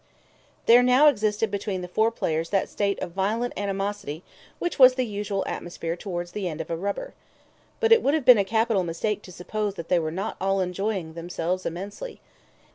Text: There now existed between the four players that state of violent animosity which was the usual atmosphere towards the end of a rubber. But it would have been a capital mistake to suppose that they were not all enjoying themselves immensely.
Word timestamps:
There 0.65 0.81
now 0.81 1.09
existed 1.09 1.51
between 1.51 1.81
the 1.83 1.87
four 1.87 2.09
players 2.09 2.49
that 2.49 2.67
state 2.67 2.99
of 3.03 3.11
violent 3.11 3.53
animosity 3.55 4.23
which 4.57 4.79
was 4.79 4.95
the 4.95 5.05
usual 5.05 5.43
atmosphere 5.45 5.95
towards 5.95 6.31
the 6.31 6.47
end 6.47 6.59
of 6.59 6.71
a 6.71 6.75
rubber. 6.75 7.13
But 7.79 7.91
it 7.91 8.01
would 8.01 8.15
have 8.15 8.25
been 8.25 8.39
a 8.39 8.43
capital 8.43 8.83
mistake 8.83 9.21
to 9.21 9.31
suppose 9.31 9.75
that 9.75 9.89
they 9.89 9.99
were 9.99 10.09
not 10.09 10.37
all 10.41 10.59
enjoying 10.59 11.13
themselves 11.13 11.67
immensely. 11.67 12.19